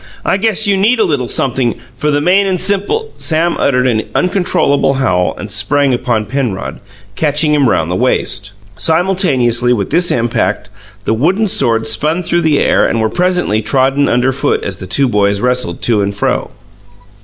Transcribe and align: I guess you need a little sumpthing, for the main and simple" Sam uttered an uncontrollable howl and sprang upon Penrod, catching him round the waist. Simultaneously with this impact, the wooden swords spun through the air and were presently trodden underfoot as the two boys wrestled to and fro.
I 0.25 0.37
guess 0.37 0.65
you 0.65 0.77
need 0.77 0.99
a 0.99 1.03
little 1.03 1.27
sumpthing, 1.27 1.75
for 1.93 2.09
the 2.09 2.21
main 2.21 2.47
and 2.47 2.59
simple" 2.59 3.13
Sam 3.17 3.55
uttered 3.59 3.85
an 3.85 4.01
uncontrollable 4.15 4.93
howl 4.95 5.35
and 5.37 5.51
sprang 5.51 5.93
upon 5.93 6.25
Penrod, 6.25 6.79
catching 7.15 7.53
him 7.53 7.69
round 7.69 7.91
the 7.91 7.95
waist. 7.95 8.51
Simultaneously 8.77 9.73
with 9.73 9.91
this 9.91 10.09
impact, 10.09 10.71
the 11.05 11.13
wooden 11.13 11.45
swords 11.45 11.91
spun 11.91 12.23
through 12.23 12.41
the 12.41 12.57
air 12.57 12.83
and 12.87 12.99
were 12.99 13.09
presently 13.09 13.61
trodden 13.61 14.09
underfoot 14.09 14.63
as 14.63 14.77
the 14.77 14.87
two 14.87 15.07
boys 15.07 15.39
wrestled 15.39 15.83
to 15.83 16.01
and 16.01 16.15
fro. 16.15 16.49